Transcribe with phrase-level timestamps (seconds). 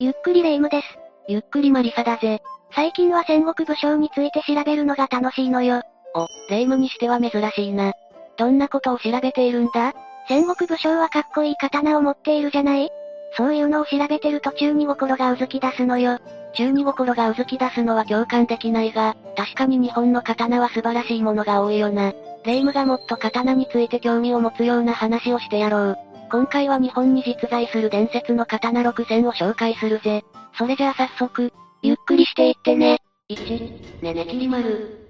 [0.00, 0.86] ゆっくりレ夢ムです。
[1.26, 2.40] ゆっくりマリサだぜ。
[2.72, 5.82] 最近は戦国武将について調べるのが楽しいのよ。
[6.14, 7.94] お、レ夢ムにしては珍しいな。
[8.36, 9.94] どんなことを調べているんだ？
[10.28, 12.88] 戦国武将はかっこいい刀を持っているじゃない？
[13.36, 16.20] そういうのを調べてる途中に心がうずき出すのよ。
[16.54, 22.12] 中に心がうずき出すのは共感できないが、確かに日本の刀は素晴らしいものが多いよな。
[22.44, 25.98] レ夢ムがもっと刀について興味を持つような話をしてやろう。
[26.30, 30.24] 今回は日本に実在する伝説の刀6選を紹介するぜ。
[30.58, 31.52] それじゃあ早速、
[31.82, 32.98] ゆっくりしていってね。
[33.30, 35.08] 1、ねねきり丸。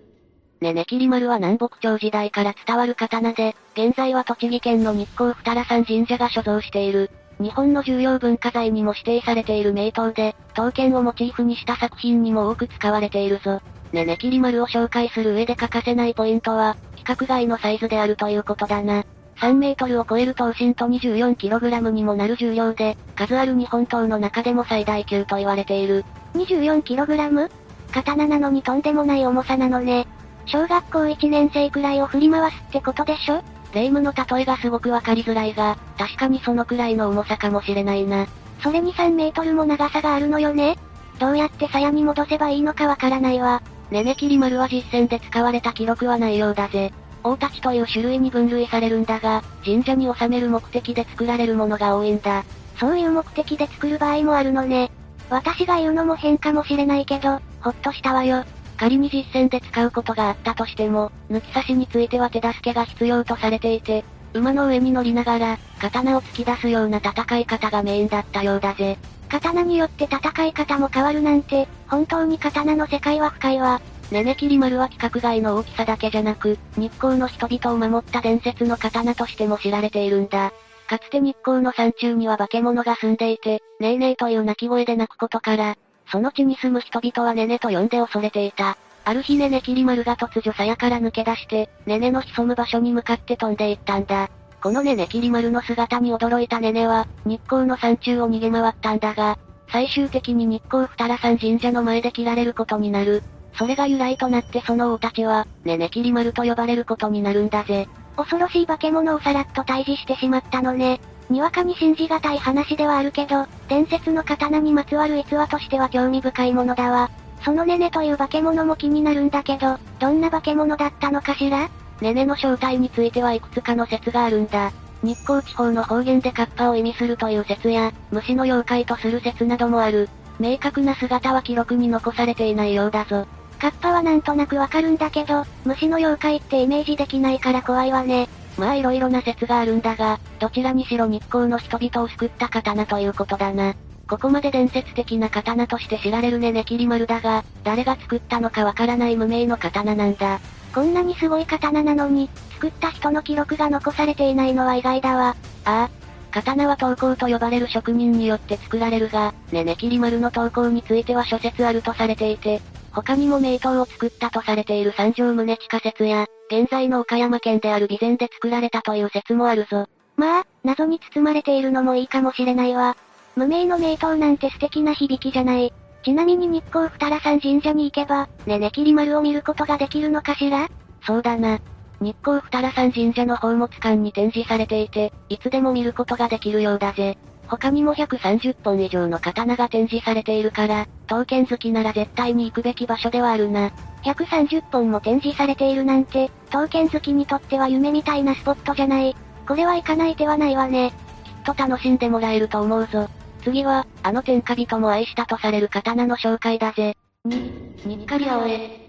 [0.60, 7.10] ねねきり丸は南北朝時代から伝わる刀で、現在は栃木県の日光二良山神社が所蔵している。
[7.40, 13.60] 日本の重要文化財にも指定されている名刀で、刀剣をモチーフにした作品にも多く使われているぞ。
[13.92, 19.04] ねねきり丸を紹介する上で欠かせないポイントは、規格外のサイズであるということだな。
[19.40, 26.04] 3メートルを超える刀身と 24kg にもなる重量で、数ある日本刀の中でも最大級と言われている。
[26.34, 27.50] 24kg?
[27.92, 30.06] 刀なのにとんでもない重さなのね。
[30.46, 33.42] 小学校1年生くらいを振り回すってことでしょ？
[33.74, 38.26] レイムの例えがすごくわかりづらいが、確かにそのくらいの重さかもしれないな。
[38.62, 40.76] それに3メートルも長さがあるのよね
[41.20, 43.62] どうやって鞘に戻せばいいのかわからないわ。
[43.90, 46.92] ねねきり丸は実戦で使われた記録はないようだぜ。
[47.22, 52.44] 大太刀という種類に分類されるんだが、神社に収める目的で作られるものが多いんだ。
[52.78, 54.90] そういう目的で作る場合もあるのね。
[55.30, 58.44] 私が言うのも変かもしれないけど、ほっとしたわよ。
[58.76, 68.96] 仮に実戦で使うことがあったとしても、抜き差しについては手助けが必要とされていて、馬の上に乗りながら、刀を突き出すような戦い方がメインだったようだぜ。
[69.28, 73.80] 刀によって戦い方も変わるなんて、本当に刀の世界は深いわ。
[74.10, 80.52] ねねきり丸は規格外の大きさだけじゃなく、日光の人々を守った伝説の刀としても知られているんだ。
[80.88, 85.76] かつて日光の山中には化け物が住んでいて、ねえねえという鳴き声で鳴くことから、
[86.10, 88.78] その地に住む人々はねねと呼んで恐れていた。
[89.04, 94.30] ある日ねねきり丸が突如鞘から抜け出して、ねねの潜む場所に向かって飛んでいったんだ。
[94.62, 99.38] このねねきり丸の姿に驚いたねねは、日光の山中を逃げ回ったんだが、
[99.70, 103.22] 最終的に日光二良山神社の前で切られることになる。
[103.58, 107.88] それが由来となってその王たちは、ねねきり丸と呼ばれることになるんだぜ。
[108.16, 111.00] 恐ろしい化け物をさらっと退治してしまったのね。
[111.28, 117.10] にわかに信じがたい話ではあるけど、伝説の刀にまつわる逸話としては興味深いものだわ。
[117.44, 121.68] そのねねという化け物も気になるんだけど、どんな化け物だったのかしら？
[122.00, 124.72] ねねの正体についてはいくつかの説があるんだ。
[125.02, 130.08] 日光地方の方言でカッパを意味するという説や、虫の妖怪とする説などもある。
[130.40, 133.26] 明確な姿は記録に残されていないようだぞ。
[133.58, 138.28] カッパはなんとなくわかるんだけど、虫の妖怪ってイメージできないから怖いわね。
[138.56, 143.74] まあ色々な説があるんだが、どちらにしろ日光の人々を救った刀ということだな。
[144.08, 150.40] ここまで伝説的な刀として知られるねねきり丸だが、誰が作ったのかわからない無名の刀なんだ。
[150.74, 155.36] こんなにすごい刀なのに、作った人の記録が残されていないのは意外だわ。
[155.64, 155.90] ああ。
[156.30, 162.60] 刀は刀工と呼ばれる職人によって作られるが、ねねきり丸の刀工については諸説あるとされていて、
[163.02, 169.86] 他にも名刀を作ったとされている三条宗地下説や、現在の岡山県である備前で作られたという説もあるぞ。
[170.16, 172.96] まあ、謎に包まれているのもいいかもしれないわ。
[173.36, 175.72] 無名の名刀なんて素敵な響きじゃない。
[176.02, 180.68] ちなみに日光二良山神社に行けば、ねねきり丸を見ることができるのかしら？
[181.06, 181.60] そうだな。
[182.00, 187.16] 日光二良山神社の宝物館に展示されていて、いつでも見ることができるようだぜ。
[187.48, 193.70] 他にも130本以上の刀が展示されているから、刀剣好きなら絶対に行くべき場所ではあるな。
[194.04, 199.16] 130本も展示されているなんて、刀剣好きにとっては夢みたいなスポットじゃない。
[199.46, 200.92] これは行かない手はないわね。
[201.24, 203.08] きっと楽しんでもらえると思うぞ。
[203.42, 206.96] 次は、あの天下人も愛したとされる刀の紹介だぜ。
[207.26, 208.88] 2、にっかり青江。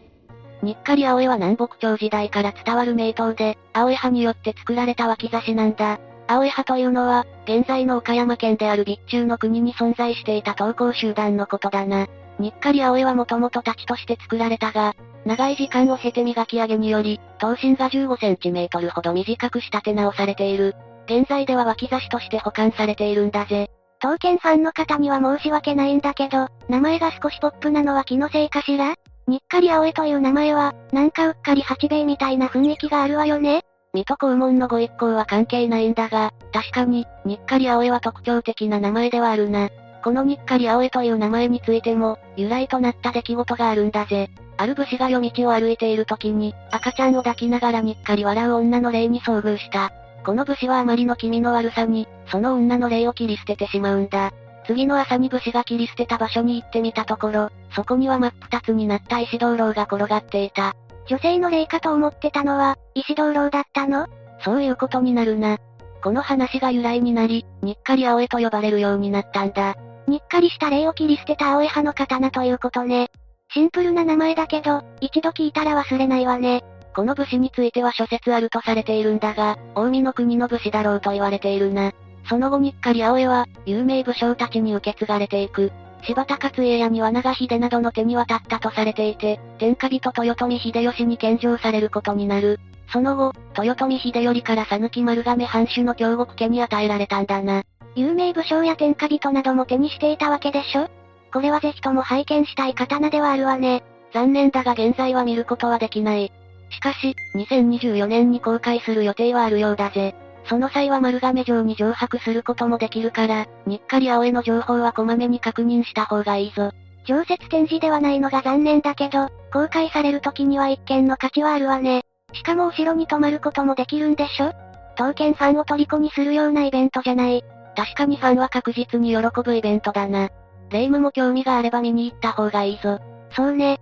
[0.61, 5.97] にっかり青江は南北朝時代から伝わる名刀で、青江派によって作られた脇差しなんだ。
[6.31, 12.05] 青江派というのは、現在の岡山県である備中の国に存在していた投稿集団のことだな。
[12.37, 14.93] にっかり青江はもともと太刀として作られたが、
[15.25, 20.75] 長い時間を経て磨き上げにより、刀身が15センチメートルほど短く仕立て直されている。
[21.07, 23.71] 現在では脇差しとして保管されているんだぜ。
[23.99, 28.93] 刀剣ファンの方には申し訳ないんだけど、名前が少しポップなのは気のせいかしら？
[29.25, 39.69] にっかり青江という名前は、なんかうっかり八兵衛みたいな雰囲気があるわよね水戸黄門のご一行は関係ないんだが、確かに、にっかり青江は特徴的な名前ではあるな。
[40.03, 44.29] このにっかり青江という名前についても、由来となった出来事があるんだぜ。
[44.57, 49.91] ある武士が夜道を歩いている時に、赤ちゃんを抱きながらにっかり笑う女の霊に遭遇した。
[50.23, 54.31] この武士はあまりの気味の悪さに、その女の霊を切り捨ててしまうんだ。
[54.67, 60.75] 次の朝に武士が切り捨てた場所に行ってみたところ、そこには真っ二つになった石灯籠が転がっていた。
[61.09, 64.07] 女性の霊かと思ってたのは、石灯籠だったの？
[64.45, 65.57] そういうことになるな。
[66.03, 69.75] この話が由来になり、にっかり青江と呼ばれるようになったんだ。
[70.07, 73.09] にっかりした霊を切り捨てた青江派の刀ということね。
[73.51, 76.63] シンプルな名前だけど、一度聞いたら忘れないわね。
[76.95, 81.91] この武士については諸説あるとされているんだが、近江の国の武士だろうと言われているな。
[82.27, 85.71] その後にっかり青江は、有名武将たちに受け継がれていく。
[86.03, 92.59] 柴田勝家や庭長秀などの手に渡ったとされていて、天下人豊臣秀吉に献上されることになる。
[92.91, 97.63] その後、豊臣秀頼から讃岐丸亀藩主の京極家に与えられたんだな。
[97.95, 100.89] 有名武将や天下人なども手にしていたわけでしょ？
[101.31, 103.83] これはぜひとも拝見したい刀ではあるわね。
[104.13, 106.31] 残念だが現在は見ることはできない。
[106.71, 110.15] しかし、2024年に公開する予定はあるようだぜ。
[110.49, 116.71] その際は丸亀城に上泊することもできるから、にっかり青江の情報はこまめに確認した方がいいぞ。
[117.05, 122.01] 常設展示ではないのが残念だけど、公開される時には一見の価値はあるわね。
[122.33, 124.51] しかも後ろに泊まることもできるんでしょ？
[124.95, 127.43] 刀剣ファンを虜にするようなイベントじゃない。
[127.75, 130.29] 確かにファンは確実に喜ぶイベントだな。
[130.71, 132.99] 霊夢も興味があれば見に行った方がいいぞ。
[133.35, 133.77] そうね。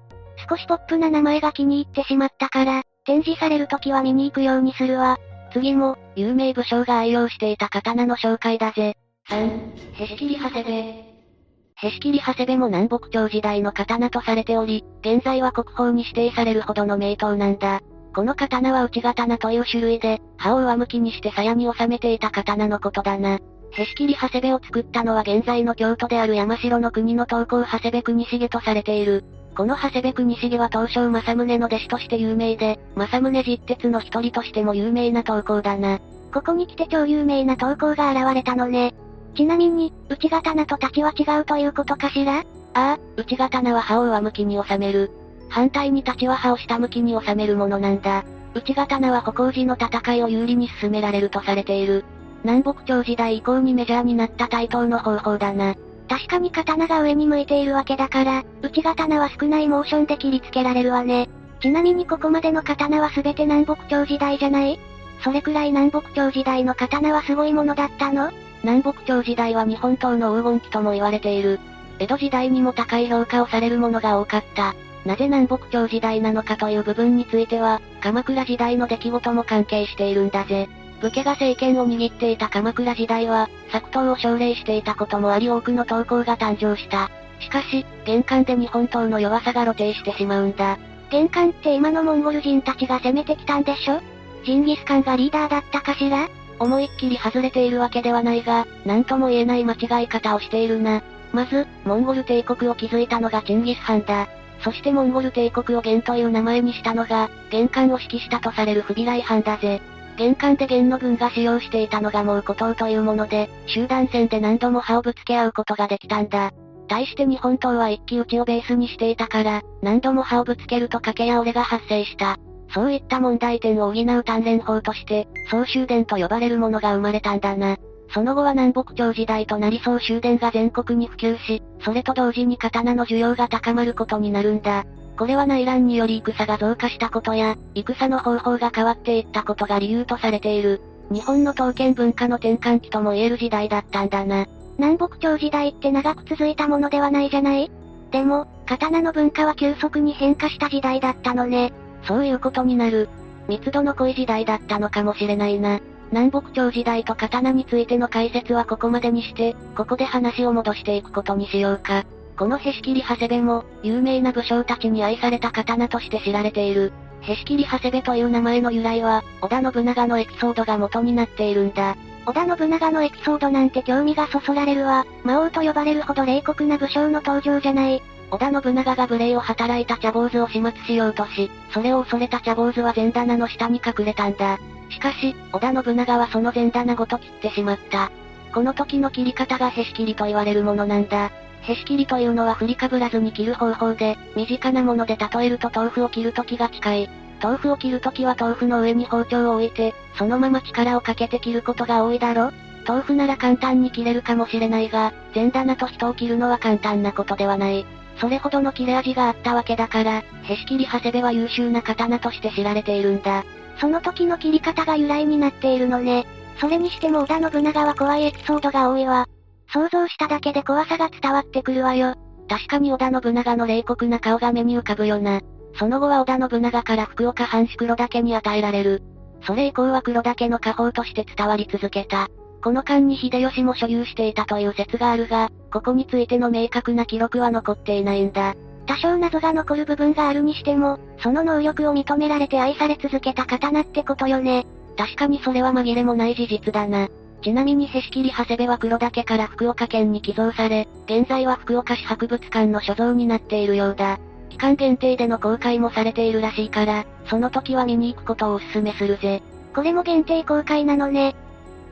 [0.49, 5.17] 少しポップな名前が気に入ってしまったから、展示される時は見に行くようにするわ。
[5.57, 8.95] 次も、有名武将が愛用していた刀の紹介だぜ。
[9.29, 10.71] 3、へし切り長谷部。
[10.71, 17.81] へし切り長谷部も南北朝時代の刀とされており、現在は国宝に指定されるほどの名刀なんだ。
[18.15, 23.39] この刀は内刀という種類で、刃を上向きにして鞘に収めていた刀のことだな。
[23.71, 29.23] へし切り長谷部を作ったのは現在の京都である山城の国の東高長谷部国重とされている。
[29.57, 35.99] この長谷部国重は東証正宗の弟子として有名で、正宗実鉄の一人としても有名な投稿だな。
[36.31, 38.93] ここに来て超有名な投稿が現れたのね。
[39.35, 42.41] ちなみに、内刀と立ちは違うということかしら？
[42.41, 42.43] あ
[42.75, 45.09] あ、内刀は刃を上向きに収める。
[45.49, 48.25] 反対に立ちは刃を下向きに収めるものなんだ。
[48.53, 52.05] 内刀は歩行時の戦いを有利に進められるとされている。
[52.43, 55.73] 南北朝時代以降にメジャーになった対等の方法だな。
[56.09, 61.29] 確かに刀が上に向いているわけだから、内刀は少ないモーションで切りつけられるわね。
[61.59, 64.79] ちなみにここまでの刀は全て南北朝時代じゃない？
[65.23, 68.31] それくらい南北朝時代の刀はすごいものだったの？
[68.63, 71.59] 南北朝時代は日本刀の黄金期とも言われている。
[71.99, 74.75] 江戸時代にも高い評価をされるものが多かった。
[75.05, 80.69] なぜ南北朝時代なのかという部分については、鎌倉時代の出来事も関係しているんだぜ。
[81.01, 87.11] 武家が政権を握っていた鎌倉時代は、作刀を奨励していたこともあり多くの投稿が誕生した。
[87.39, 90.77] しかし、玄関で日本刀の弱さが露呈してしまうんだ。
[91.11, 94.01] 玄関って今のモンゴル人たちが攻めてきたんでしょ？
[94.43, 96.29] ジンギスカンがリーダーだったかしら？
[96.59, 101.03] 思いっきり外れているわけではないが、なんとも言えない間違い方をしているな。
[101.31, 104.27] まず、モンゴル帝国を築いたのがチンギス・ハンだ。
[104.61, 109.79] そしてモンゴル帝国を元という名前にしたのが、玄関を指揮したとされるフビライ藩だぜ。
[110.17, 116.51] 玄関で元の軍が使用していたのがもう古刀というもので、集団戦で何度も刃をぶつけ合うことができたんだ。
[116.87, 122.37] 対して日本刀は一騎打ちをベースにしていたから、何度も刃をぶつけると賭けや折れが発生した。
[122.73, 127.77] そういった問題点を補う鍛錬法として、総集電と呼ばれるものが生まれたんだな。
[128.09, 134.85] その後は南北朝時代となり総終電が全国に普及し、それと同時に刀の需要が高まることになるんだ。
[135.17, 140.81] これは内乱により戦が増加したことや、戦の方法が変わっていったことが理由とされている。
[141.11, 144.45] 日本の刀剣文化の転換期とも言える時代だったんだな。
[144.77, 147.71] 南北朝時代って長く続いたものではないじゃない？
[148.11, 151.73] でも、刀の文化は急速に変化した時代だったのね。
[152.03, 153.09] そういうことになる。
[153.47, 155.79] 密度の濃い時代だったのかもしれないな。
[156.11, 162.05] 南北朝時代と刀についての解説はここまでにして、ここで話を戻していくことにしようか。
[162.37, 166.93] このへし切り長谷部も、有名な武将たちに愛された刀として知られている。
[167.21, 171.97] へし切り長谷部という名前の由来は、織田信長のエピソードが元になっているんだ。
[172.27, 175.05] 織田信長のエピソードなんて興味がそそられるわ。
[175.23, 178.03] 魔王と呼ばれるほど冷酷な武将の登場じゃない。
[178.29, 184.59] 織田信長が無礼を働いた茶坊主を始末しようとし、それを恐れた茶坊主は前棚の下に隠れたんだ。
[184.89, 188.11] しかし、織田信長はその前棚ごと切ってしまった。
[188.53, 191.31] この時の切り方がへし切りと言われるものなんだ。
[191.67, 197.09] へし切りというのは振りかぶらずに切る方法で、身近なもので例えると豆腐を切る時が近い。
[197.43, 202.51] 豆腐を切る時は豆腐の上に包丁を置いて、そのまま力をかけて切ることが多いだろ
[202.87, 207.85] 豆腐なら簡単に切れるかもしれないが、前棚と人を切るのは簡単なことではない。
[208.21, 213.43] それほどの切れ味があったわけだから、へし切り長谷部は優秀な刀として知られているんだ。
[213.79, 216.25] その時の切り方が由来になっているのね。
[216.59, 219.27] それにしても織田信長は怖いエピソードが多いわ。
[219.67, 222.15] 想像しただけで怖さが伝わってくるわよ。
[222.49, 225.41] 確かに織田信長の冷酷な顔が目に浮かぶよな。
[225.77, 229.03] その後は織田信長から福岡藩士黒岳に与えられる。
[229.45, 232.29] それ以降は黒岳の家宝として伝わり続けた。
[232.63, 238.55] この間に秀吉も所有していたという説があるが、ここについての明確な記録は残っていないんだ。
[238.87, 244.65] 多少謎が残る部分があるにしても、その能力を認められて愛され続けた刀ってことよね。
[244.97, 247.09] 確かにそれは紛れもない事実だな。
[247.41, 254.19] ちなみにへし切り長谷部は黒岳から福岡県に寄贈され、現在は福岡市博物館の所蔵になっているようだ。
[254.49, 259.43] 期間限定での公開もされているらしいから、その時は見に行くことをお勧めするぜ。
[259.75, 261.35] これも限定公開なのね。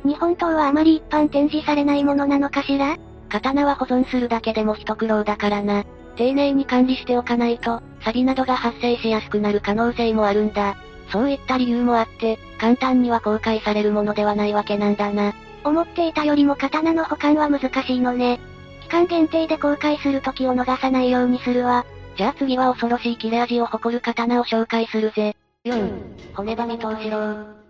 [0.04, 2.98] 日本刀はあまり一般展示されないものなのかしら？
[3.30, 5.84] 刀は保存するだけでも一苦労だからな。
[6.16, 10.76] 丁寧に管理しておかないと、錆などが発生しやすくなる可能性もあるんだ。
[11.16, 15.34] そういった理由もあって、簡単には公開されるものではないわけなんだな。
[15.64, 18.38] 思っていたよりも刀の保管は難しいのね。
[18.82, 21.86] 期間限定で公開する時を逃さないようにするわ。
[22.18, 25.38] じゃあ次は恐ろしい切れ味を誇る刀を紹介するぜ。
[25.64, 27.65] 4、骨ばみ藤四郎。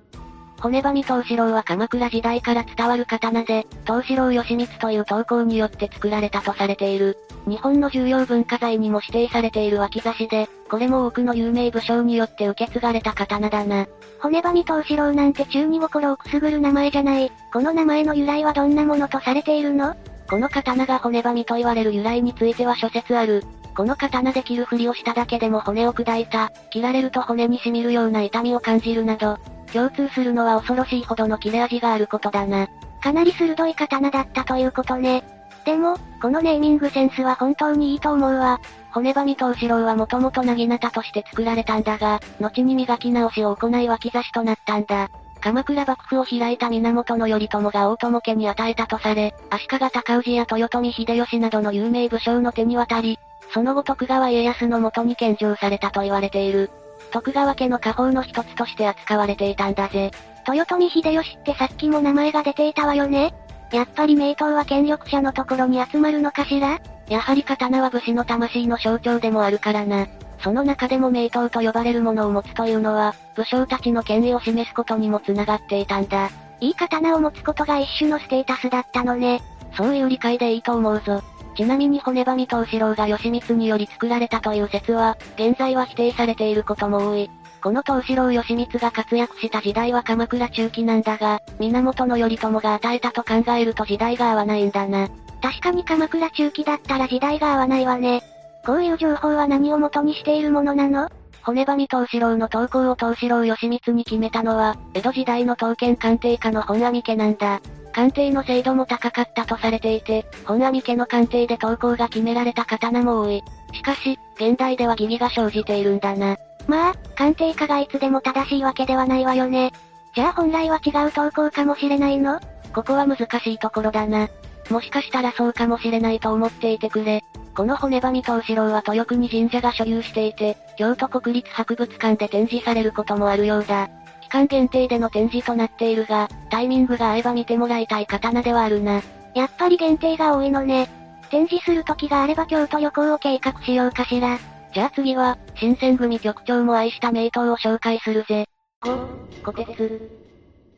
[0.61, 7.17] 骨ばみ藤四郎は鎌倉時代から伝わる刀で、藤四郎義光という刀工によって作られたとされている。
[7.45, 13.85] 日本の重要文化財にも指定されている脇差しで、これも多くの有名武将によって受け継がれた刀だな。
[14.19, 17.31] 骨ばみ藤四郎なんて中二心をくすぐる名前じゃない。
[17.53, 19.95] この名前の由来はどんなものとされているの？
[20.27, 23.43] この刀が骨ばみと言われる由来については諸説ある。
[23.77, 29.37] この刀で切るふりをしただけでも骨を砕いた、切られると骨に染みるような痛みを感じるなど、
[29.75, 32.69] 共通するのは恐ろしいほどの切れ味があることだな。
[33.01, 35.25] かなり鋭い刀だったということね。
[35.65, 38.61] でも、このネーミングセンスは本当にいいと思うわ。
[38.91, 45.09] 骨ばみ藤四郎はもともとなぎなたとして作られたんだが、後に磨き直しを行い脇差しとなったんだ。
[45.41, 53.19] 鎌倉幕府を開いた源頼朝が大友家に与えたとされ、足利尊氏や豊臣秀吉などの有名武将の手に渡り、
[53.53, 56.71] その後徳川家康のもとに献上されたと言われている。
[57.11, 60.11] 徳川家の家宝の一つとして扱われていたんだぜ。
[60.47, 63.33] 豊臣秀吉ってさっきも名前が出ていたわよね
[63.71, 70.07] やっぱり名刀は権力者のところに集まるのかしらやはり刀は武士の魂の象徴でもあるからな。
[70.39, 76.29] その中でも名刀と呼ばれるものを持つというのは、武将たちの権威を示すことにも繋がっていたんだ。
[76.61, 79.41] いい刀を持つことが一種のステータスだったのね。
[79.75, 81.21] そういう理解でいいと思うぞ。
[81.55, 87.29] ちなみに骨ばみ藤四郎が義満により作られたという説は、現在は否定されていることも多い。
[87.61, 95.09] この藤四郎義満が活躍した時代は鎌倉中期なんだが、源頼朝が与えたと考えると時代が合わないんだな。
[95.41, 98.21] 確かに鎌倉中期だったら時代が合わないわね。
[98.65, 101.09] こういう情報は何を元にしているものなの？
[101.43, 107.61] 骨ばみ藤四郎の投稿を藤四郎義満に決めたのは、江戸時代の刀剣鑑定家の本阿弥家なんだ。
[107.95, 113.41] 鑑定の精度も高かったとされていて、本阿弥家の鑑定で投稿が決められた刀も多い。
[113.73, 116.35] しかし、現代では疑義が生じているんだな。
[116.67, 119.71] まあ、鑑定家がいつでも正しいわけではないわよね。
[120.13, 122.41] じゃあ本来は違う投稿かもしれないの？
[122.73, 124.27] ここは難しいところだな。
[124.69, 127.23] もしかしたらそうかもしれないと思っていてくれ。
[127.55, 133.89] この骨ばみ藤四郎は豊国神社が所有していて、京都国立博物館で展示されることもあるようだ。
[134.35, 139.01] 期間限定での展示となっているが、タイミングが合えば見てもらいたい刀ではあるな。
[139.33, 140.89] やっぱり限定が多いのね。
[141.31, 144.37] 展示する時があれば京都旅行を計画しようかしら。
[144.73, 148.45] じゃあ次は、新選組局長も愛した名刀を紹介するぜ。
[148.83, 150.11] 5、小鉄。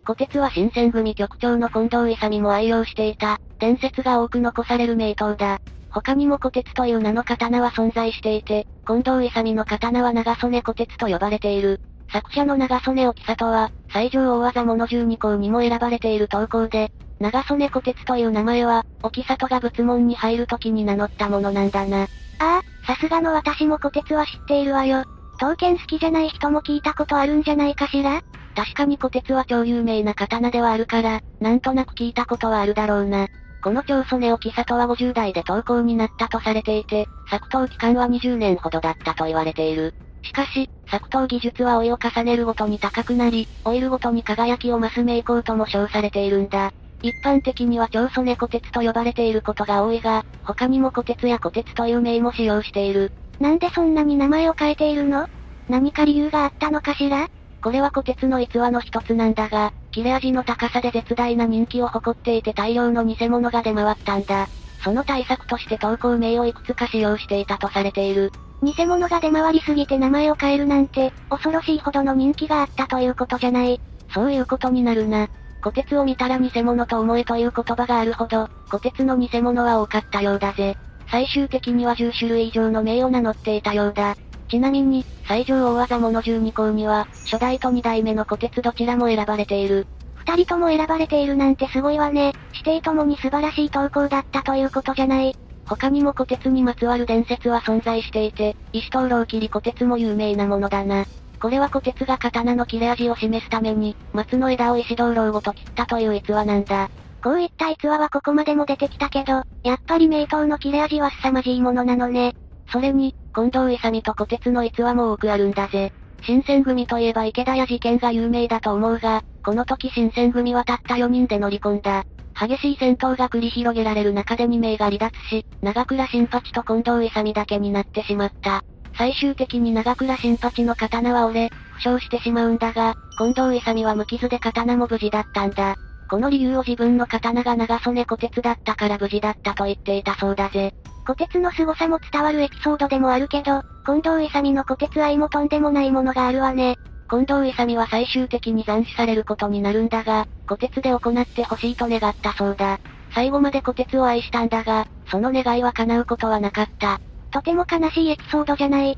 [0.06, 5.62] 小鉄は新選組局長の近藤勇も愛用していた、伝説が多く残される名刀だ。
[5.90, 11.82] 他にも小鉄という名の刀は存在していて、近藤勇の刀は長曽根小鉄と呼ばれている。
[12.12, 22.04] 作者の長曽根沖里は、最上大技物12項にも選ばれている投稿で、長曽根小鉄という名前は、沖里が仏門に入る時に名乗ったものなんだな。
[22.04, 22.06] あ
[22.40, 25.04] あ、さすがの私も小鉄は知っているわよ。
[25.40, 28.22] 刀剣好きじゃない人も聞いたことあるんじゃないかしら？
[28.56, 33.28] 確かに小鉄は超有名な刀ではあるから、なんとなく聞いたことはあるだろうな。
[33.64, 39.94] この長曽根沖里は50代で投稿になったとされていて、作刀期間は20年ほどだったと言われている。
[40.28, 46.72] しかし、作刀技術は老いを重ねるごとに高くなり、老いるごとに輝きを増す名工とも称されているんだ。
[47.02, 53.12] 一般的には長曽根小鉄と呼ばれていることが多いが、他にも小鉄や小鉄という名も使用している。
[53.40, 55.28] なんでそんなに名前を変えているの？
[55.70, 57.28] 何か理由があったのかしら？
[57.62, 64.48] これは小鉄の逸話の一つなんだが、切れ味の高さで絶大な人気を誇っていて大量の偽物が出回ったんだ。
[64.84, 68.32] その対策として投稿名をいくつか使用していたとされている。
[68.64, 73.80] 偽物が出回りすぎて名前を変えるなんて、恐ろしいほどの人気があったということじゃない。
[74.14, 75.28] そういうことになるな。
[75.62, 80.78] 虎鉄を見たら偽物と思えという言葉があるほど、虎鉄の偽物は多かったようだぜ。
[81.10, 84.16] 最終的には10種類以上の名を名乗っていたようだ。
[84.50, 89.88] ちなみに、最上大技物12項には、初代と2代目の虎鉄どちらも選ばれている。
[90.16, 92.34] 二人とも選ばれているなんてすごいわね。
[92.54, 95.36] 指定ともに素晴らしい投稿だったということじゃない。
[95.68, 101.06] 他にも虎鉄にまつわる伝説は存在していて、石灯籠切り虎鉄も有名なものだな。
[101.40, 106.90] これは虎鉄が刀の切れ味を示すために、松の枝を石灯籠ごと切ったという逸話なんだ。
[107.22, 112.34] こういった逸話はここまでも出てきたけど、やっぱり名刀の切れ味は凄まじいものなのね。
[112.72, 115.92] それに、近藤勇と虎鉄の逸話も多くあるんだぜ。
[116.24, 122.06] 新選組といえば池田屋事件が有名だと思うが、この時新選組はたった4人で乗り込んだ。
[122.40, 128.64] 激しい戦闘が繰り広げられる中で2名が離脱し、長倉新八と近藤勇だけになってしまった。
[128.96, 135.76] 最終的に長倉新八の刀は折れ、負傷してしまうんだが、近藤勇は無傷で刀も無事だったんだ。
[136.10, 140.74] この理由を自分の刀が長曽根小鉄だったから無事だったと言っていたそうだぜ。
[141.08, 146.78] 小鉄の凄さも伝わるエピソードでもあるけど、近藤勇の小鉄愛もとんでもないものがあるわね。
[147.10, 152.80] 近藤勇は最終的に斬首されることになるんだが、小鉄で行ってほしいと願ったそうだ。
[153.14, 157.00] 最後まで小鉄を愛したんだが、その願いは叶うことはなかった。
[157.32, 158.98] とても悲しいエピソードじゃない。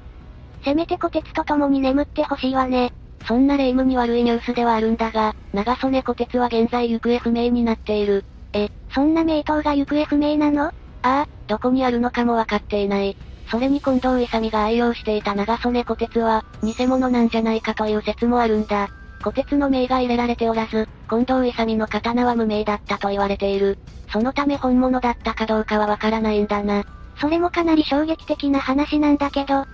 [0.64, 2.92] せめて小鉄と共に眠ってほしいわね。
[3.28, 8.26] そんな霊夢に悪いニュースではあるんだが、長曽根小鉄は現在行方不明になっている。
[8.54, 10.66] え、そんな名刀が行方不明なの？
[10.66, 13.16] ああ、どこにあるのかもわかっていない。
[13.50, 18.90] それに近藤勇が愛用していた長曽根小鉄は、偽物なんじゃないかという説もあるんだ。
[19.24, 23.78] 小鉄の名が入れられておらず、近藤勇の刀は無名だったと言われている。
[24.12, 26.84] そのため本物だったかどうかはわからないんだな。
[27.20, 29.66] それもかなり衝撃的な話なんだけど。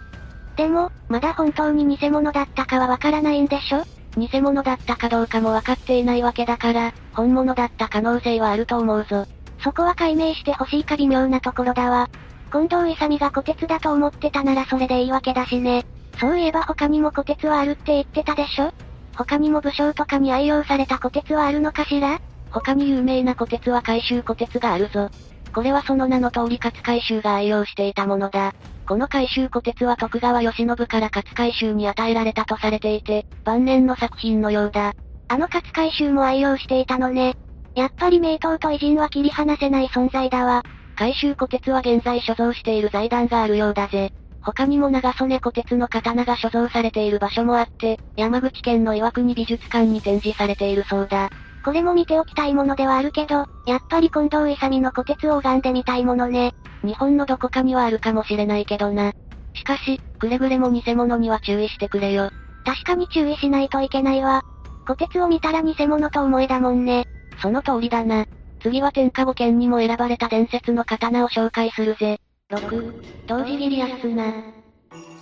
[0.55, 3.83] でも、まだ本当に偽物だったかはわからないんでしょ？
[4.17, 9.25] 偽物だったかどうかもわかっていないわけだから、本物だった可能性はあると思うぞ。
[9.59, 12.09] そこは解明してほしいか微妙なところだわ。
[12.55, 15.85] 近藤勇が虎鉄だと思ってたならそれでいいわけだしね。
[16.21, 18.71] そういえば他にも虎鉄はあるって言ってたでしょ？
[19.13, 22.21] 他にも武将とかに愛用された虎鉄はあるのかしら？
[22.51, 25.09] 他に有名な虎鉄は回収虎鉄があるぞ。
[25.53, 28.53] これはその名の通り勝海舟が愛用していたものだ。
[28.87, 34.93] この回収虎鉄は徳川慶喜から勝海舟に与えられたとされていて、晩年の作品のようだ。
[35.27, 37.35] あの勝海舟も愛用していたのね。
[37.75, 40.63] やっぱり名刀と偉人は切り離せない存在だわ。
[40.95, 44.11] 回収古鉄は現在所蔵している財団があるようだぜ。
[44.41, 51.29] 他にも長曽根古鉄の刀が所蔵されている場所もあって、山口県の岩国美術館に展示されているそうだ。
[51.65, 56.53] これも見ておきたいものではあるけど、やっぱり近藤勇の古鉄を拝んでみたいものね。
[56.83, 59.11] 日本のどこかにはあるかもしれないけどな。
[59.55, 62.29] しかし、くれぐれも偽物には注意してくれよ。
[62.63, 64.43] 確かに注意しないといけないわ。
[64.85, 67.05] 古鉄を見たら偽物と思えだもんね。
[67.41, 68.25] その通りだな。
[68.65, 72.19] 次は天下五剣にも選ばれた伝説の刀を紹介するぜ。
[72.49, 74.33] 6、同時切り安綱。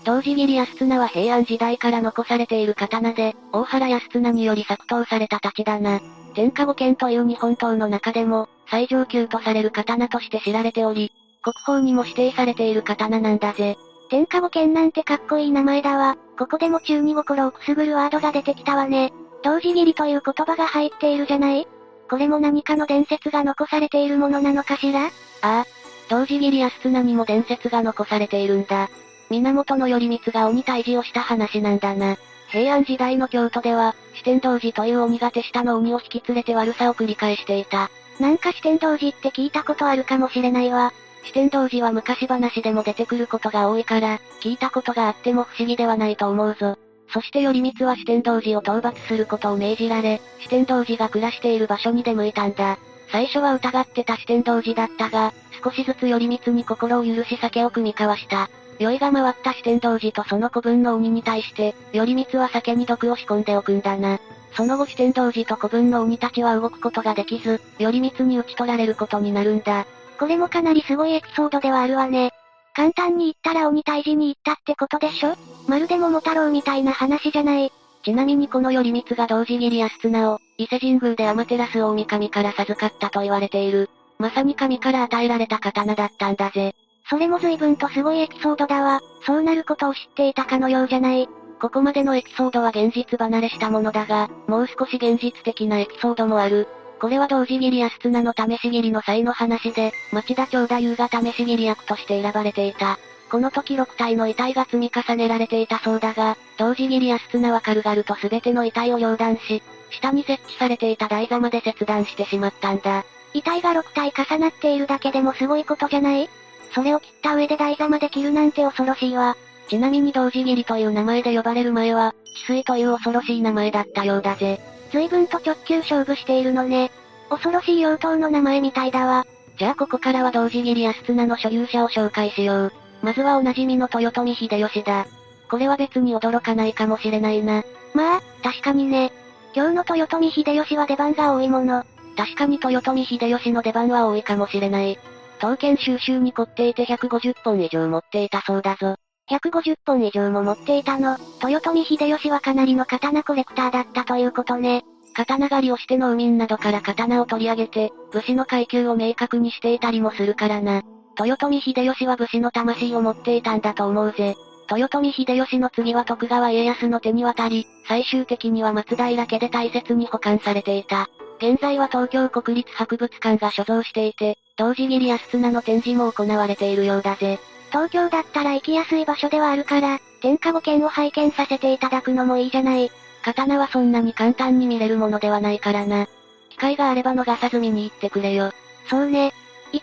[0.06, 6.00] 同時切り安綱は平安時代から残されている刀で、大原安綱により作刀された太刀だな。
[6.36, 13.76] 天下五剣という日本刀の中でも、最上級とされる刀として知られており、国宝にも指定されている刀なんだぜ。
[14.10, 16.16] 天下五剣なんてかっこいい名前だわ。
[16.40, 19.12] ここでも中二心をくすぐるワードが出てきたわね。
[19.44, 21.68] 同時切りという言葉が入っているじゃない？
[22.14, 25.08] これも何かの伝説が残されているものなのかしら？
[25.08, 25.10] あ
[25.42, 25.66] あ。
[26.10, 28.92] 同時切り安綱にも伝説が残されているんだ。
[29.32, 32.18] 源頼光が鬼退治をした話なんだな。
[32.50, 37.90] 平安時代の京都では、四天童寺という鬼が手下の鬼を引き連れて悪さを繰り返していた。
[38.20, 40.94] なんか四天童寺って聞いたことあるかもしれないわ。
[41.24, 46.78] 四天童寺は昔話でも出てくることが多いから、聞いたことがあっても不思議ではないと思うぞ。
[47.14, 52.80] そして頼光は四天童寺を討伐することを命じられ、四天童寺が暮らしている場所に出向いたんだ。
[53.12, 55.32] 最初は疑ってた四天童寺だったが、
[55.64, 58.50] 少しずつ頼光に心を許し酒を組み交わした。
[58.80, 64.20] 酔いが回った四天童寺とその子分の鬼に対して、頼光は酒に毒を仕込んでおくんだな。
[64.54, 69.86] その後四天童寺と子分の鬼たちは動くことができず、頼光に討ち取られることになるんだ。
[70.18, 72.32] これもかなりすごいエピソードではあるわね。
[72.76, 75.36] 簡単に言ったら鬼退治に行ったってことでしょ？
[75.68, 77.72] まるで桃太郎みたいな話じゃない。
[78.04, 83.90] ちなみにこの頼光が同時切り安綱を、伊勢神宮で天照大神から授かったと言われている。
[84.20, 86.76] まさに神から与えられた刀だったんだぜ。
[87.10, 89.02] それも随分とすごいエピソードだわ。
[89.26, 91.28] そうなることを知っていたかのようじゃない。
[91.62, 96.68] ここまでのエピソードは現実離れしたものだが、もう少し現実的なエピソードもある。
[97.00, 102.98] これは同時切り安綱の試し切りの際の話で、町田長太夫が試し切り役として選ばれていた。
[103.34, 113.04] この時6体の遺体が積み重ねられていたそうだが、同時切り安綱は軽々と全ての遺体を両断し、下に設置されていた台座まで切断してしまったんだ。
[113.34, 116.30] 遺体が6体重なっているだけでもすごいことじゃない？
[116.76, 119.36] それを切った上で台座まで切るなんて恐ろしいわ。
[119.68, 124.62] ちなみに同時切りという名前で呼ばれる前は、治水という恐ろしい名前だったようだぜ。
[124.92, 126.92] 随分と直球勝負しているのね。
[127.32, 129.26] 恐ろしい妖刀の名前みたいだわ。
[129.58, 132.74] じゃあここからは同時切り安綱の所有者を紹介しよう。
[133.04, 135.06] まずはおなじみの豊臣秀吉だ。
[135.50, 137.64] これは別に驚かないかもしれないな。
[137.94, 139.12] まあ、確かにね。
[139.54, 141.84] 今日の豊臣秀吉は出番が多いもの。
[142.16, 144.98] 確かに豊臣秀吉の出番は多いかもしれない。
[145.40, 148.96] 刀剣収集に凝っていて150本以上持っていたそうだぞ。
[149.30, 151.18] 150本以上も持っていたの。
[151.44, 154.84] 豊臣秀吉はかなりの刀コレクターだったということね。
[155.14, 160.82] 刀狩りをして農民などから刀を取り上げて、武士の階級を明確にしていたりもするからな。
[161.20, 164.36] 豊臣秀吉は武士の魂を持っていたんだと思うぜ。
[164.72, 171.10] 豊臣秀吉の次は徳川家康の手に渡り、最終的には松平家で大切に保管されていた。
[171.38, 177.40] 現在は東京国立博物館が所蔵していて、同時切り安綱の展示も行われているようだぜ。
[177.70, 182.92] 東京だったら行きやすい場所ではあるから、天下五剣を拝見させていただくのもいいじゃない。
[183.24, 186.08] 刀はそんなに簡単に見れるものではないからな。
[186.50, 188.52] 機会があれば逃さず見に行ってくれよ。
[188.90, 189.34] そうね。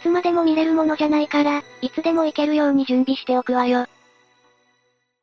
[0.01, 3.85] いつまでも見れるものじゃないから、いつでも行けるように準備しておくわよ。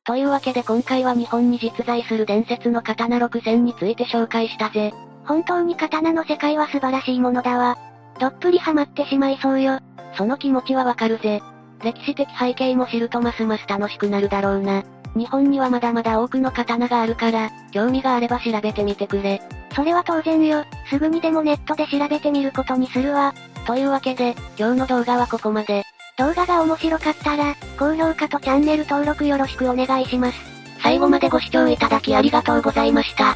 [0.05, 4.93] というわけで今回は日本に実在する伝説の刀6000について紹介したぜ。
[5.25, 7.75] 本当に刀の世界は素晴らしいものだわ。
[8.19, 9.79] どっぷりハマってしまいそうよ。
[10.15, 11.41] その気持ちはわかるぜ。
[11.83, 14.83] 歴史的背景も知るとますます楽しくなるだろうな。
[15.15, 19.41] 日本にはまだまだ多くの刀があるから、興味があれば調べてみてくれ。
[19.75, 20.65] それは当然よ。
[20.87, 23.33] すぐにでもネットで調べてみることにするわ。
[23.67, 25.83] というわけで、今日の動画はここまで。
[26.17, 30.39] 動画が面白かったら、高評価とチャンネル登録よろしくお願いします。
[30.81, 33.35] 最後までご視聴いただきありがとうございました。